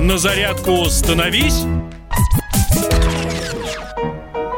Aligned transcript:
На 0.00 0.18
зарядку 0.18 0.90
становись. 0.90 1.64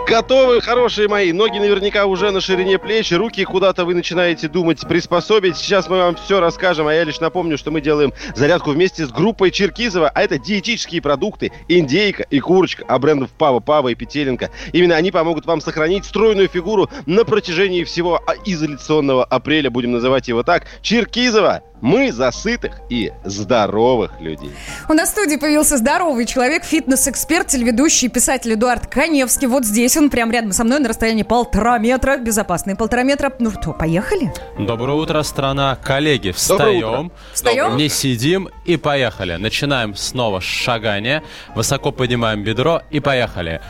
Готовы, 0.08 0.62
хорошие 0.62 1.06
мои. 1.06 1.32
Ноги 1.32 1.58
наверняка 1.58 2.06
уже 2.06 2.30
на 2.30 2.40
ширине 2.40 2.78
плеч, 2.78 3.12
руки 3.12 3.44
куда-то 3.44 3.84
вы 3.84 3.94
начинаете 3.94 4.48
думать 4.48 4.80
приспособить. 4.88 5.58
Сейчас 5.58 5.90
мы 5.90 5.98
вам 5.98 6.16
все 6.16 6.40
расскажем, 6.40 6.86
а 6.86 6.94
я 6.94 7.04
лишь 7.04 7.20
напомню, 7.20 7.58
что 7.58 7.70
мы 7.70 7.82
делаем 7.82 8.14
зарядку 8.34 8.70
вместе 8.70 9.04
с 9.04 9.10
группой 9.10 9.50
Черкизова, 9.50 10.08
а 10.08 10.22
это 10.22 10.38
диетические 10.38 11.02
продукты, 11.02 11.52
индейка 11.68 12.22
и 12.22 12.40
курочка, 12.40 12.86
а 12.88 12.98
брендов 12.98 13.28
Пава, 13.32 13.60
Пава 13.60 13.88
и 13.88 13.94
Петеленко. 13.94 14.50
Именно 14.72 14.96
они 14.96 15.10
помогут 15.10 15.44
вам 15.44 15.60
сохранить 15.60 16.06
стройную 16.06 16.48
фигуру 16.48 16.88
на 17.04 17.26
протяжении 17.26 17.84
всего 17.84 18.22
изоляционного 18.46 19.24
апреля, 19.26 19.68
будем 19.70 19.92
называть 19.92 20.28
его 20.28 20.42
так. 20.42 20.64
Черкизова, 20.80 21.62
мы 21.80 22.12
за 22.12 22.30
сытых 22.30 22.80
и 22.88 23.12
здоровых 23.24 24.20
людей. 24.20 24.50
У 24.88 24.94
нас 24.94 25.10
в 25.10 25.12
студии 25.12 25.36
появился 25.36 25.76
здоровый 25.76 26.26
человек, 26.26 26.64
фитнес-эксперт, 26.64 27.48
телеведущий, 27.48 28.08
писатель 28.08 28.54
Эдуард 28.54 28.86
Коневский. 28.86 29.46
Вот 29.46 29.64
здесь 29.64 29.97
он, 29.98 30.10
прям 30.10 30.30
рядом 30.30 30.52
со 30.52 30.64
мной 30.64 30.78
на 30.78 30.88
расстоянии 30.88 31.22
полтора 31.22 31.78
метра, 31.78 32.16
безопасные 32.16 32.76
полтора 32.76 33.02
метра. 33.02 33.32
Ну 33.38 33.50
что, 33.50 33.72
поехали? 33.72 34.32
Доброе 34.58 34.94
утро, 34.94 35.22
страна. 35.22 35.76
Коллеги, 35.76 36.30
встаем. 36.30 37.12
Встаем? 37.32 37.76
Не 37.76 37.88
сидим 37.88 38.48
и 38.64 38.76
поехали. 38.76 39.36
Начинаем 39.36 39.94
снова 39.94 40.40
шагание. 40.40 41.22
Высоко 41.54 41.92
поднимаем 41.92 42.42
бедро 42.42 42.82
и 42.90 43.00
поехали. 43.00 43.60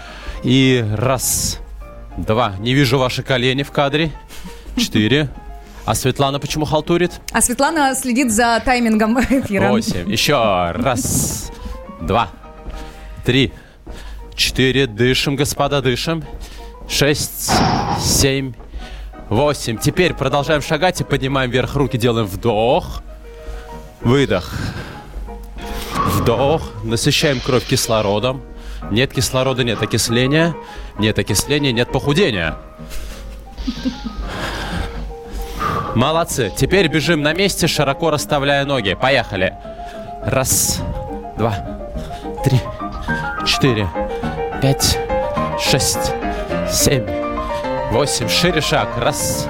И 0.44 0.84
раз, 0.94 1.58
два. 2.16 2.54
Не 2.60 2.74
вижу 2.74 2.98
ваши 2.98 3.22
колени 3.22 3.62
в 3.62 3.72
кадре. 3.72 4.12
Четыре. 4.76 5.28
А 5.84 5.94
Светлана 5.94 6.38
почему 6.38 6.66
халтурит? 6.66 7.12
А 7.32 7.40
Светлана 7.40 7.94
следит 7.94 8.30
за 8.30 8.60
таймингом 8.62 9.18
эфира. 9.20 9.68
Восемь. 9.70 10.10
Еще 10.10 10.34
раз, 10.34 11.50
два, 12.02 12.28
три, 13.24 13.52
четыре. 14.38 14.86
Дышим, 14.86 15.36
господа, 15.36 15.82
дышим. 15.82 16.24
Шесть, 16.88 17.50
семь, 18.00 18.54
восемь. 19.28 19.76
Теперь 19.76 20.14
продолжаем 20.14 20.62
шагать 20.62 21.02
и 21.02 21.04
поднимаем 21.04 21.50
вверх 21.50 21.74
руки, 21.74 21.98
делаем 21.98 22.26
вдох, 22.26 23.02
выдох. 24.00 24.50
Вдох. 25.94 26.62
Насыщаем 26.84 27.40
кровь 27.40 27.66
кислородом. 27.66 28.40
Нет 28.90 29.12
кислорода, 29.12 29.64
нет 29.64 29.82
окисления. 29.82 30.54
Нет 30.98 31.18
окисления, 31.18 31.72
нет 31.72 31.92
похудения. 31.92 32.56
Молодцы. 35.94 36.52
Теперь 36.56 36.88
бежим 36.88 37.22
на 37.22 37.34
месте, 37.34 37.66
широко 37.66 38.10
расставляя 38.10 38.64
ноги. 38.64 38.94
Поехали. 38.94 39.52
Раз, 40.24 40.80
два, 41.36 41.54
три, 42.44 42.60
четыре, 43.46 43.88
пять, 44.62 44.98
шесть, 45.60 46.12
семь, 46.70 47.04
восемь. 47.90 48.28
Шире 48.28 48.60
шаг. 48.60 48.88
Раз, 48.98 49.46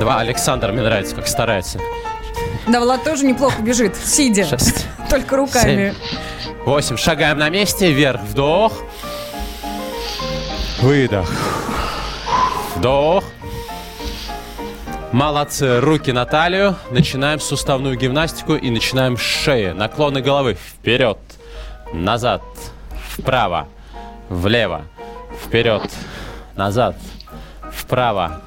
два. 0.00 0.20
Александр, 0.20 0.72
мне 0.72 0.82
нравится, 0.82 1.14
как 1.14 1.26
старается. 1.26 1.78
Да, 2.66 2.80
Влад 2.80 3.04
тоже 3.04 3.24
неплохо 3.24 3.62
бежит, 3.62 3.96
сидя. 3.96 4.44
Шесть, 4.46 4.86
Только 5.10 5.36
руками. 5.36 5.94
семь, 6.42 6.54
восемь. 6.64 6.96
Шагаем 6.96 7.38
на 7.38 7.48
месте. 7.48 7.92
Вверх. 7.92 8.20
Вдох. 8.22 8.72
Выдох. 10.80 11.30
Вдох. 12.76 13.24
Молодцы. 15.12 15.80
Руки 15.80 16.12
на 16.12 16.26
талию. 16.26 16.76
Начинаем 16.90 17.40
суставную 17.40 17.96
гимнастику 17.96 18.54
и 18.54 18.70
начинаем 18.70 19.16
с 19.16 19.20
шеи. 19.20 19.70
Наклоны 19.72 20.20
головы 20.20 20.54
вперед, 20.54 21.18
назад, 21.94 22.42
вправо, 23.16 23.66
влево, 24.28 24.82
вперед, 25.44 25.82
назад, 26.56 26.96
вправо, 27.72 28.40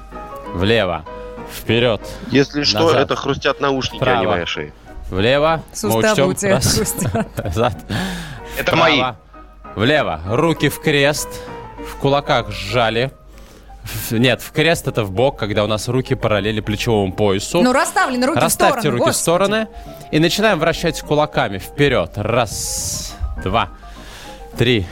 влево, 0.54 1.04
вперед, 1.52 2.00
Если 2.30 2.62
что, 2.64 2.84
Назад. 2.84 3.00
это 3.00 3.16
хрустят 3.16 3.60
наушники, 3.60 4.02
а 4.02 4.06
не 4.06 4.10
Вправо. 4.16 4.30
моя 4.34 4.46
шея. 4.46 4.72
влево. 5.10 5.62
Суставы 5.72 6.02
Мы 6.02 6.08
учтем. 6.10 6.28
у 6.28 6.34
тебя 6.34 6.54
Раз, 6.54 6.74
хрустят. 6.74 7.38
назад, 7.44 7.74
Это 8.58 8.76
мои. 8.76 8.96
Вправо, 8.96 9.16
влево, 9.74 10.20
руки 10.26 10.68
в 10.68 10.80
крест, 10.80 11.28
в 11.90 11.96
кулаках 11.96 12.50
сжали. 12.50 13.10
В- 13.82 14.12
Нет, 14.12 14.40
в 14.42 14.52
крест 14.52 14.86
это 14.86 15.02
в 15.02 15.10
бок, 15.10 15.36
когда 15.38 15.64
у 15.64 15.66
нас 15.66 15.88
руки 15.88 16.14
параллели 16.14 16.60
плечевому 16.60 17.12
поясу. 17.12 17.60
Ну, 17.62 17.72
расставлены 17.72 18.24
руки 18.26 18.38
Расставьте 18.38 18.76
в 18.76 18.80
стороны. 18.80 18.90
руки 18.98 19.02
в 19.02 19.06
господи. 19.08 19.22
стороны 19.22 19.68
и 20.12 20.18
начинаем 20.20 20.60
вращать 20.60 21.00
кулаками 21.02 21.58
вперед. 21.58 22.12
Раз, 22.14 23.16
два, 23.42 23.70
три, 24.56 24.86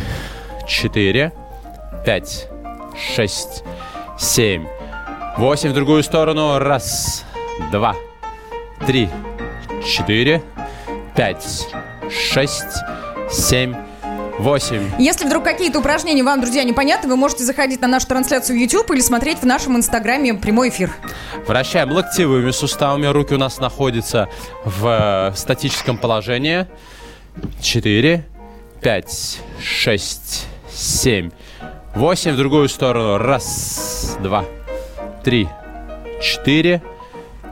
четыре, 0.71 1.33
пять, 2.07 2.47
шесть, 2.97 3.65
семь, 4.19 4.67
восемь. 5.37 5.71
В 5.71 5.75
другую 5.75 6.05
сторону. 6.05 6.59
Раз, 6.59 7.25
два, 7.73 7.97
три, 8.87 9.11
четыре, 9.85 10.43
пять, 11.17 11.67
шесть, 12.09 12.79
семь, 13.29 13.75
восемь. 14.39 14.89
Если 14.99 15.27
вдруг 15.27 15.43
какие-то 15.43 15.81
упражнения 15.81 16.23
вам, 16.23 16.41
друзья, 16.41 16.63
непонятны, 16.63 17.09
вы 17.09 17.17
можете 17.17 17.43
заходить 17.43 17.81
на 17.81 17.89
нашу 17.89 18.07
трансляцию 18.07 18.57
в 18.57 18.61
YouTube 18.61 18.93
или 18.93 19.01
смотреть 19.01 19.39
в 19.39 19.47
нашем 19.47 19.77
инстаграме 19.77 20.35
прямой 20.35 20.69
эфир. 20.69 20.93
Вращаем 21.49 21.91
локтевыми 21.91 22.53
суставами. 22.53 23.07
Руки 23.07 23.35
у 23.35 23.39
нас 23.39 23.59
находятся 23.59 24.29
в 24.65 25.33
э, 25.33 25.37
статическом 25.37 25.99
положении. 25.99 26.67
Четыре, 27.61 28.25
пять, 28.81 29.41
шесть, 29.63 30.47
семь, 30.73 31.31
восемь. 31.95 32.33
В 32.33 32.37
другую 32.37 32.69
сторону. 32.69 33.19
Раз, 33.19 34.17
два, 34.21 34.45
три, 35.23 35.49
четыре, 36.23 36.83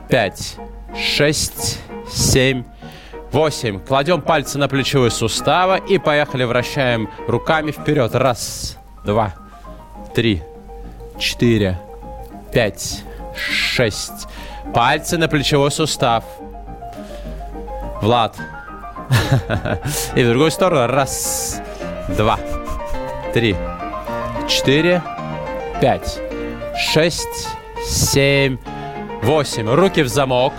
пять, 0.09 0.57
шесть, 0.97 1.79
семь, 2.11 2.63
восемь. 3.31 3.79
Кладем 3.79 4.21
пальцы 4.21 4.57
на 4.57 4.67
плечевые 4.67 5.11
суставы 5.11 5.81
и 5.87 5.97
поехали. 5.97 6.43
Вращаем 6.43 7.09
руками 7.27 7.71
вперед. 7.71 8.15
Раз, 8.15 8.77
два, 9.05 9.33
три, 10.13 10.43
четыре, 11.17 11.79
пять, 12.53 13.03
шесть. 13.35 14.27
Пальцы 14.73 15.17
на 15.17 15.27
плечевой 15.27 15.71
сустав. 15.71 16.23
Влад. 18.01 18.35
И 20.15 20.23
в 20.23 20.27
другую 20.29 20.51
сторону. 20.51 20.87
Раз, 20.87 21.61
два, 22.15 22.39
три, 23.33 23.55
четыре, 24.47 25.01
пять, 25.81 26.19
шесть, 26.77 27.47
семь, 27.85 28.57
восемь. 29.21 29.69
Руки 29.69 30.01
в 30.01 30.07
замок. 30.07 30.53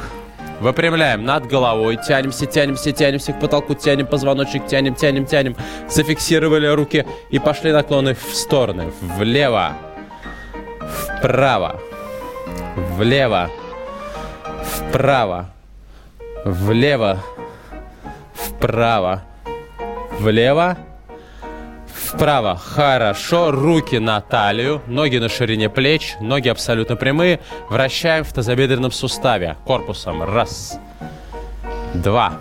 Выпрямляем 0.61 1.25
над 1.25 1.47
головой. 1.47 1.99
Тянемся, 2.07 2.45
тянемся, 2.45 2.93
тянемся 2.93 3.33
к 3.33 3.41
потолку. 3.41 3.75
Тянем 3.75 4.07
позвоночник, 4.07 4.67
тянем, 4.67 4.95
тянем, 4.95 5.25
тянем. 5.25 5.57
Зафиксировали 5.89 6.67
руки 6.67 7.07
и 7.31 7.39
пошли 7.39 7.73
наклоны 7.73 8.15
в 8.15 8.35
стороны. 8.35 8.93
Влево. 9.01 9.73
Вправо. 11.19 11.81
Влево. 12.97 13.49
Вправо. 14.63 15.51
Влево. 16.45 17.19
Вправо. 18.35 19.23
Влево. 20.19 20.77
Вправо. 22.13 22.57
Хорошо. 22.57 23.53
Руки 23.53 23.99
на 23.99 24.21
талию. 24.21 24.83
Ноги 24.87 25.19
на 25.19 25.29
ширине 25.29 25.71
плеч. 25.71 26.17
Ноги 26.21 26.49
абсолютно 26.49 26.97
прямые. 26.97 27.39
Вращаем 27.69 28.25
в 28.25 28.33
тазобедренном 28.33 28.91
суставе. 28.91 29.57
Корпусом. 29.65 30.23
Раз. 30.25 30.79
Два. 31.95 32.33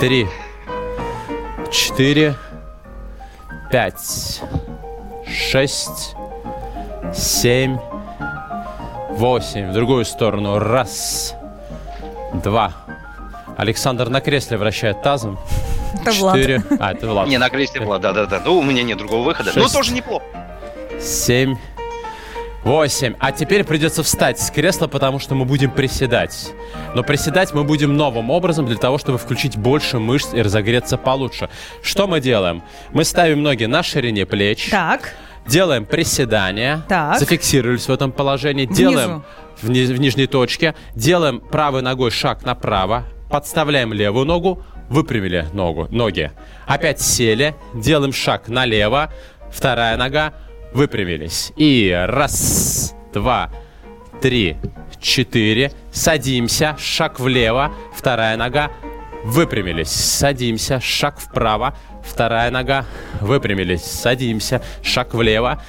Три. 0.00 0.26
Четыре. 1.70 2.34
Пять. 3.70 4.42
Шесть. 5.28 6.16
Семь. 7.14 7.78
Восемь. 9.10 9.70
В 9.70 9.74
другую 9.74 10.04
сторону. 10.04 10.58
Раз. 10.58 11.36
Два. 12.42 12.72
Александр 13.56 14.08
на 14.08 14.20
кресле 14.20 14.56
вращает 14.56 15.02
тазом. 15.02 15.38
Это 16.02 16.12
Влад. 16.12 16.36
Четыре. 16.36 16.62
А, 16.78 16.92
это 16.92 17.08
Влад. 17.08 17.28
Не, 17.28 17.38
на 17.38 17.48
кресле 17.50 17.80
была, 17.80 17.98
да-да-да. 17.98 18.42
Ну, 18.44 18.58
у 18.58 18.62
меня 18.62 18.82
нет 18.82 18.98
другого 18.98 19.22
выхода. 19.22 19.50
Ну, 19.54 19.62
Шесть. 19.62 19.74
тоже 19.74 19.92
неплохо. 19.92 20.24
Семь. 21.00 21.56
Восемь. 22.64 23.12
А 23.20 23.30
теперь 23.30 23.62
придется 23.62 24.02
встать 24.02 24.40
с 24.40 24.50
кресла, 24.50 24.86
потому 24.86 25.18
что 25.18 25.34
мы 25.34 25.44
будем 25.44 25.70
приседать. 25.70 26.52
Но 26.94 27.02
приседать 27.02 27.52
мы 27.52 27.62
будем 27.62 27.94
новым 27.94 28.30
образом 28.30 28.64
для 28.64 28.76
того, 28.76 28.96
чтобы 28.96 29.18
включить 29.18 29.56
больше 29.58 29.98
мышц 29.98 30.32
и 30.32 30.40
разогреться 30.40 30.96
получше. 30.96 31.50
Что 31.82 32.06
мы 32.06 32.20
делаем? 32.20 32.62
Мы 32.92 33.04
ставим 33.04 33.42
ноги 33.42 33.64
на 33.66 33.82
ширине 33.82 34.24
плеч. 34.24 34.70
Так. 34.70 35.12
Делаем 35.46 35.84
приседания. 35.84 36.82
Так. 36.88 37.18
Зафиксировались 37.18 37.86
в 37.86 37.92
этом 37.92 38.12
положении. 38.12 38.64
Внизу. 38.64 38.80
Делаем 38.80 39.24
в, 39.60 39.68
ни- 39.68 39.84
в 39.84 40.00
нижней 40.00 40.26
точке. 40.26 40.74
Делаем 40.94 41.40
правой 41.40 41.82
ногой 41.82 42.10
шаг 42.10 42.46
направо. 42.46 43.04
Подставляем 43.28 43.92
левую 43.92 44.24
ногу. 44.24 44.62
Выпрямили 44.88 45.46
ногу, 45.52 45.88
ноги. 45.90 46.30
Опять 46.66 47.00
сели. 47.00 47.54
Делаем 47.74 48.12
шаг 48.12 48.48
налево. 48.48 49.12
Вторая 49.50 49.96
нога. 49.96 50.34
Выпрямились. 50.72 51.52
И 51.56 51.90
раз, 52.08 52.94
два, 53.12 53.50
три, 54.20 54.56
четыре. 55.00 55.72
Садимся. 55.92 56.76
Шаг 56.78 57.20
влево. 57.20 57.72
Вторая 57.94 58.36
нога. 58.36 58.70
Выпрямились. 59.24 59.90
Садимся. 59.90 60.80
Шаг 60.80 61.18
вправо. 61.18 61.76
Вторая 62.04 62.50
нога. 62.50 62.84
Выпрямились. 63.20 63.84
Садимся. 63.84 64.62
Шаг 64.82 65.14
влево. 65.14 65.62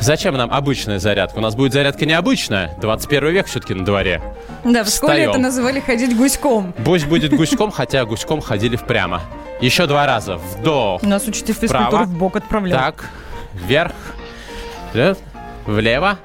Зачем 0.00 0.36
нам 0.36 0.52
обычная 0.52 0.98
зарядка? 0.98 1.38
У 1.38 1.40
нас 1.40 1.54
будет 1.54 1.72
зарядка 1.72 2.06
необычная. 2.06 2.74
21 2.80 3.28
век 3.30 3.46
все-таки 3.46 3.74
на 3.74 3.84
дворе. 3.84 4.20
Да, 4.64 4.84
в 4.84 4.88
школе 4.88 5.12
Встаем. 5.12 5.30
это 5.30 5.38
называли 5.38 5.80
ходить 5.80 6.16
гуськом. 6.16 6.74
Пусть 6.84 7.06
будет 7.06 7.34
гуськом, 7.34 7.70
хотя 7.70 8.04
гуськом 8.04 8.40
ходили 8.40 8.76
впрямо. 8.76 9.22
Еще 9.60 9.86
два 9.86 10.06
раза. 10.06 10.36
Вдох. 10.36 11.02
Нас 11.02 11.26
учитель 11.26 11.54
физкультуры 11.54 12.04
в 12.04 12.18
бок 12.18 12.36
отправлял. 12.36 12.78
Так. 12.78 13.04
Вверх. 13.54 13.92
Вперед. 14.90 15.18
Влево. 15.66 16.18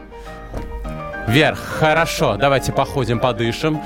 Вверх. 1.28 1.60
Хорошо. 1.60 2.36
Давайте 2.38 2.74
походим, 2.74 3.20
подышим. 3.20 3.82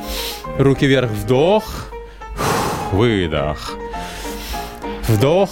Руки 0.58 0.88
вверх. 0.88 1.12
Вдох. 1.12 1.92
Выдох. 2.92 3.74
Вдох. 5.08 5.50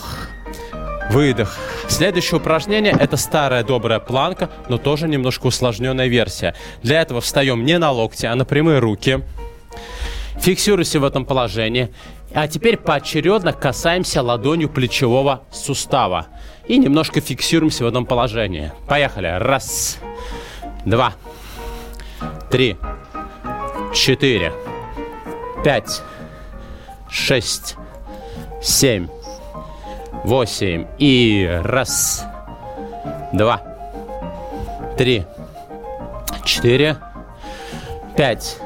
Выдох. 1.12 1.56
Следующее 1.94 2.40
упражнение– 2.40 2.92
это 3.00 3.18
старая 3.18 3.64
добрая 3.64 4.00
планка, 4.00 4.50
но 4.68 4.80
тоже 4.80 5.08
немножко 5.08 5.46
усложненная 5.46 6.08
версия. 6.08 6.56
Для 6.82 7.00
этого 7.00 7.22
встаем 7.22 7.64
не 7.66 7.78
на 7.78 7.92
локти, 7.92 8.26
а 8.26 8.34
на 8.34 8.46
прямые 8.46 8.80
руки. 8.80 9.20
Фиксируйся 10.40 11.00
в 11.00 11.04
этом 11.04 11.24
положении. 11.24 11.94
А 12.34 12.48
теперь 12.48 12.78
поочередно 12.78 13.54
касаемся 13.54 14.24
ладонью 14.24 14.70
плечевого 14.70 15.44
сустава. 15.52 16.26
И 16.68 16.80
немножко 16.80 17.22
фиксируемся 17.22 17.84
в 17.84 17.88
этом 17.88 18.08
положении. 18.08 18.72
Поехали. 18.88 19.28
Раз, 19.28 20.00
два, 20.86 21.14
три, 22.50 22.76
четыре, 23.94 24.52
пять, 25.64 26.02
шесть, 27.08 27.76
семь, 28.64 29.10
восемь. 30.24 30.88
И 30.98 31.60
раз, 31.64 32.26
два, 33.32 33.62
три, 34.98 35.26
четыре, 36.44 36.98
пять, 38.16 38.58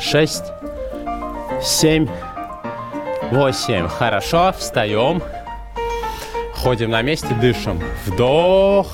шесть, 0.00 0.44
семь, 1.62 2.08
восемь. 3.30 3.88
Хорошо, 3.88 4.52
встаем. 4.56 5.22
Ходим 6.54 6.90
на 6.90 7.02
месте, 7.02 7.34
дышим. 7.34 7.82
Вдох, 8.06 8.86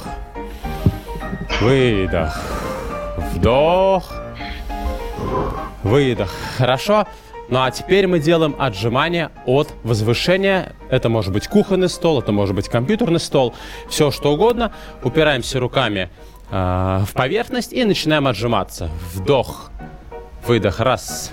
выдох, 1.60 2.40
вдох, 3.32 4.12
выдох. 5.84 6.32
Хорошо. 6.58 7.06
Ну 7.50 7.60
а 7.60 7.70
теперь 7.72 8.06
мы 8.06 8.20
делаем 8.20 8.54
отжимания 8.58 9.32
от 9.44 9.74
возвышения. 9.82 10.72
Это 10.88 11.08
может 11.08 11.32
быть 11.32 11.48
кухонный 11.48 11.88
стол, 11.88 12.20
это 12.20 12.30
может 12.30 12.54
быть 12.54 12.68
компьютерный 12.68 13.18
стол, 13.18 13.54
все 13.88 14.12
что 14.12 14.32
угодно. 14.32 14.72
Упираемся 15.02 15.58
руками 15.58 16.10
э, 16.50 17.04
в 17.04 17.12
поверхность 17.12 17.72
и 17.72 17.84
начинаем 17.84 18.28
отжиматься. 18.28 18.88
Вдох, 19.14 19.72
выдох. 20.46 20.78
Раз, 20.78 21.32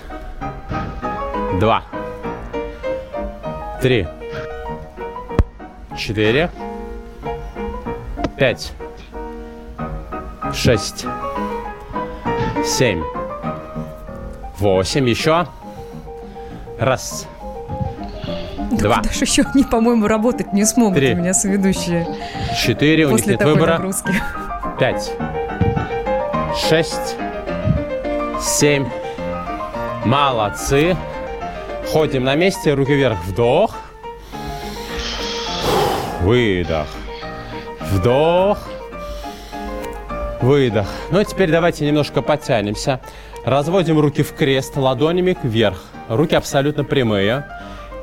два, 1.60 1.84
три, 3.80 4.08
четыре, 5.96 6.50
пять, 8.36 8.72
шесть, 10.52 11.06
семь, 12.64 13.04
восемь. 14.58 15.08
Еще. 15.08 15.46
Раз, 16.78 17.26
два, 18.70 19.00
Даже 19.02 19.24
еще 19.24 19.42
они, 19.42 19.64
по-моему, 19.64 20.06
работать 20.06 20.52
не 20.52 20.64
смогут 20.64 20.96
Три. 20.98 21.12
у 21.14 21.16
меня 21.16 21.34
соведущие 21.34 22.06
четыре. 22.64 23.06
У 23.06 23.10
них 23.10 23.26
нет 23.26 23.42
выбора. 23.42 23.72
нагрузки. 23.74 24.12
Пять, 24.78 25.12
шесть, 26.68 27.16
семь. 28.40 28.86
Молодцы. 30.04 30.96
Ходим 31.92 32.24
на 32.24 32.34
месте, 32.36 32.74
руки 32.74 32.92
вверх. 32.92 33.18
Вдох. 33.24 33.74
Выдох. 36.20 36.86
Вдох. 37.80 38.58
Выдох. 40.40 40.86
Ну, 41.10 41.18
а 41.18 41.24
теперь 41.24 41.50
давайте 41.50 41.86
немножко 41.86 42.22
подтянемся. 42.22 43.00
Разводим 43.44 43.98
руки 43.98 44.22
в 44.22 44.32
крест, 44.34 44.76
ладонями 44.76 45.36
вверх. 45.42 45.82
Руки 46.08 46.34
абсолютно 46.34 46.84
прямые. 46.84 47.46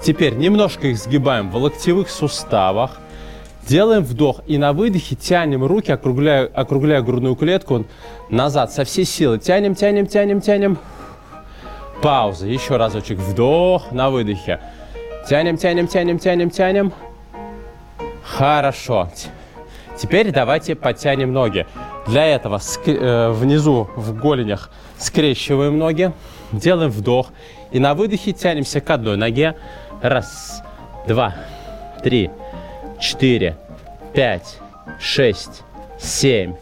Теперь 0.01 0.35
немножко 0.35 0.87
их 0.87 0.97
сгибаем 0.97 1.49
в 1.49 1.55
локтевых 1.55 2.09
суставах. 2.09 2.99
Делаем 3.67 4.03
вдох 4.03 4.41
и 4.45 4.57
на 4.57 4.73
выдохе 4.73 5.15
тянем 5.15 5.65
руки, 5.65 5.91
округляя, 5.91 6.45
округляя 6.45 7.01
грудную 7.01 7.35
клетку 7.35 7.85
назад 8.29 8.71
со 8.71 8.83
всей 8.83 9.05
силы. 9.05 9.39
Тянем, 9.39 9.73
тянем, 9.73 10.05
тянем, 10.05 10.41
тянем. 10.41 10.77
Пауза. 12.01 12.47
Еще 12.47 12.77
разочек. 12.77 13.17
Вдох 13.17 13.91
на 13.91 14.09
выдохе. 14.09 14.59
Тянем, 15.27 15.57
тянем, 15.57 15.87
тянем, 15.87 16.19
тянем, 16.19 16.49
тянем. 16.51 16.93
Хорошо. 18.23 19.09
Теперь 19.97 20.31
давайте 20.31 20.75
подтянем 20.75 21.31
ноги. 21.31 21.65
Для 22.07 22.25
этого 22.25 22.59
э, 22.85 23.31
внизу 23.31 23.89
в 23.95 24.13
голенях 24.19 24.69
скрещиваем 24.97 25.77
ноги. 25.77 26.11
Делаем 26.51 26.91
вдох. 26.91 27.29
И 27.71 27.79
на 27.79 27.93
выдохе 27.95 28.31
тянемся 28.31 28.79
к 28.79 28.89
одной 28.89 29.17
ноге. 29.17 29.55
Раз, 30.01 30.63
два, 31.07 31.35
три, 32.03 32.29
четыре, 32.99 33.57
пять, 34.13 34.59
шесть, 34.99 35.63
семь, 35.99 36.55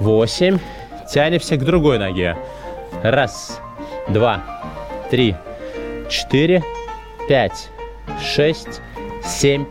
восемь. 0.00 0.58
Тянемся 1.12 1.56
к 1.56 1.64
другой 1.64 1.98
ноге. 1.98 2.36
Раз, 3.02 3.60
два, 4.08 4.42
три, 5.10 5.36
четыре, 6.08 6.64
пять, 7.28 7.68
шесть, 8.20 8.80
семь, 9.24 9.66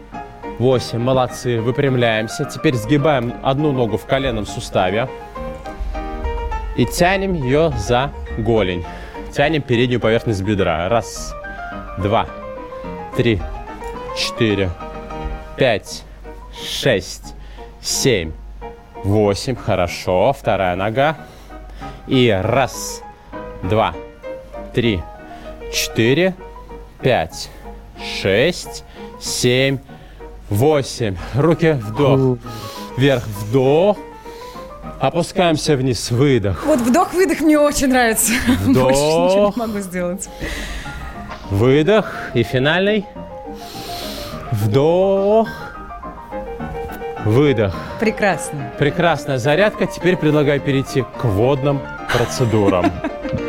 восемь. 0.60 1.00
Молодцы. 1.00 1.60
Выпрямляемся. 1.60 2.46
Теперь 2.46 2.76
сгибаем 2.76 3.34
одну 3.42 3.72
ногу 3.72 3.98
в 3.98 4.06
коленном 4.06 4.46
суставе. 4.46 5.10
И 6.76 6.86
тянем 6.86 7.34
ее 7.34 7.72
за 7.78 8.12
голень. 8.38 8.86
Тянем 9.32 9.62
переднюю 9.62 10.00
поверхность 10.00 10.42
бедра. 10.44 10.88
Раз, 10.90 11.34
два, 11.98 12.28
три, 13.18 13.42
четыре, 14.18 14.70
пять, 15.58 16.04
шесть, 16.64 17.36
семь, 17.82 18.32
восемь. 19.04 19.56
Хорошо. 19.56 20.34
Вторая 20.34 20.76
нога. 20.76 21.16
И 22.08 22.30
раз, 22.30 23.04
два, 23.62 23.94
три, 24.74 25.02
четыре, 25.72 26.34
пять, 27.02 27.50
шесть, 28.22 28.84
семь, 29.20 29.78
восемь. 30.50 31.16
Руки 31.36 31.72
вдох. 31.72 32.38
Вверх 32.98 33.24
вдох. 33.28 33.98
Опускаемся 35.00 35.76
вниз. 35.76 36.12
Выдох. 36.12 36.66
Вот 36.66 36.80
вдох-выдох 36.82 37.40
мне 37.40 37.58
очень 37.58 37.88
нравится. 37.88 38.34
Вдох. 38.66 38.84
Больше 38.84 39.00
ничего 39.00 39.54
не 39.56 39.60
могу 39.68 39.80
сделать. 39.80 40.30
Выдох. 41.50 42.14
И 42.34 42.44
финальный. 42.44 43.06
Вдох. 44.52 45.48
Выдох. 47.24 47.76
Прекрасно. 48.00 48.72
Прекрасная 48.78 49.38
зарядка. 49.38 49.86
Теперь 49.86 50.18
предлагаю 50.18 50.60
перейти 50.60 51.04
к 51.18 51.24
водным 51.26 51.80
процедурам. 52.12 52.92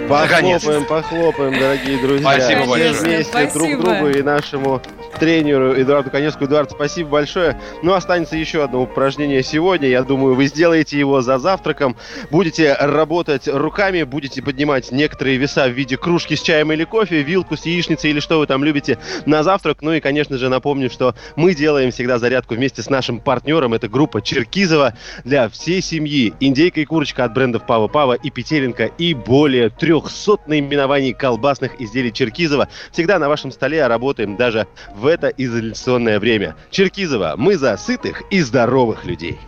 Похлопаем, 0.09 0.85
похлопаем, 0.87 1.59
дорогие 1.59 1.99
друзья. 2.03 2.33
Спасибо 2.33 2.61
Все 2.63 2.71
большое. 2.71 2.93
вместе 3.01 3.33
друг 3.33 3.51
Спасибо. 3.51 3.83
другу 3.83 4.09
и 4.09 4.23
нашему 4.23 4.81
тренеру 5.21 5.75
Эдуарду 5.75 6.11
Коневскому. 6.11 6.47
Эдуард, 6.47 6.71
спасибо 6.71 7.11
большое. 7.11 7.61
Ну, 7.83 7.93
останется 7.93 8.37
еще 8.37 8.65
одно 8.65 8.83
упражнение 8.83 9.43
сегодня. 9.43 9.87
Я 9.87 10.03
думаю, 10.03 10.35
вы 10.35 10.47
сделаете 10.47 10.99
его 10.99 11.21
за 11.21 11.39
завтраком. 11.39 11.95
Будете 12.31 12.75
работать 12.75 13.47
руками, 13.47 14.03
будете 14.03 14.43
поднимать 14.43 14.91
некоторые 14.91 15.37
веса 15.37 15.69
в 15.69 15.73
виде 15.73 15.99
кружки 15.99 16.37
с 16.37 16.43
чаем 16.43 16.73
или 16.73 16.85
кофе, 16.85 17.23
вилку 17.23 17.57
с 17.57 17.67
яичницей 17.67 18.11
или 18.11 18.21
что 18.21 18.39
вы 18.39 18.47
там 18.47 18.65
любите 18.65 18.99
на 19.27 19.43
завтрак. 19.43 19.83
Ну 19.83 19.93
и, 19.93 20.01
конечно 20.01 20.39
же, 20.39 20.49
напомню, 20.49 20.89
что 20.89 21.15
мы 21.37 21.55
делаем 21.55 21.91
всегда 21.91 22.19
зарядку 22.19 22.55
вместе 22.55 22.83
с 22.83 22.89
нашим 22.89 23.21
партнером. 23.21 23.75
Это 23.75 23.89
группа 23.89 24.23
Черкизова 24.23 24.95
для 25.25 25.51
всей 25.51 25.83
семьи. 25.83 26.33
Индейка 26.41 26.81
и 26.81 26.87
курочка 26.87 27.25
от 27.25 27.35
брендов 27.35 27.67
Пава 27.67 27.89
Пава 27.89 28.15
и 28.15 28.31
Петелинка 28.31 28.87
и 28.87 29.13
более 29.13 29.69
300 29.69 30.39
наименований 30.47 31.13
колбасных 31.13 31.79
изделий 31.79 32.11
Черкизова 32.11 32.69
всегда 32.91 33.19
на 33.19 33.29
вашем 33.29 33.53
столе, 33.53 33.85
а 33.85 33.89
работаем 33.89 34.37
даже 34.37 34.67
в 34.95 35.10
это 35.11 35.29
изоляционное 35.29 36.19
время. 36.19 36.57
Черкизова, 36.71 37.35
мы 37.37 37.57
за 37.57 37.77
сытых 37.77 38.23
и 38.31 38.41
здоровых 38.41 39.05
людей. 39.05 39.39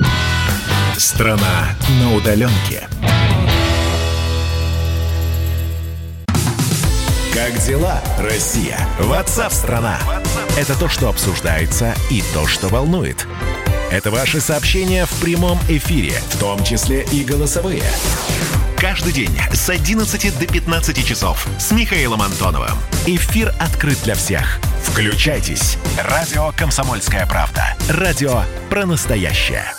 Страна 0.97 1.77
на 2.01 2.15
удаленке. 2.15 2.89
Как 7.33 7.59
дела, 7.67 8.01
Россия? 8.19 8.79
Ватсап-страна! 9.01 9.99
Это 10.59 10.79
то, 10.79 10.89
что 10.89 11.09
обсуждается 11.09 11.95
и 12.11 12.23
то, 12.35 12.47
что 12.47 12.69
волнует. 12.69 13.27
Это 13.91 14.11
ваши 14.11 14.41
сообщения 14.41 15.07
в 15.07 15.21
прямом 15.21 15.59
эфире, 15.69 16.13
в 16.31 16.39
том 16.39 16.63
числе 16.63 17.05
и 17.11 17.25
голосовые. 17.25 17.83
Каждый 18.77 19.13
день 19.13 19.31
с 19.53 19.71
11 19.71 20.39
до 20.39 20.47
15 20.47 21.07
часов 21.07 21.47
с 21.59 21.73
Михаилом 21.73 22.21
Антоновым. 22.21 22.77
Эфир 23.07 23.55
открыт 23.61 23.99
для 24.05 24.15
всех. 24.15 24.61
Включайтесь. 24.83 25.79
Радио 25.99 26.53
«Комсомольская 26.57 27.27
правда». 27.27 27.77
Радио 27.89 28.43
про 28.69 28.85
настоящее. 28.85 29.73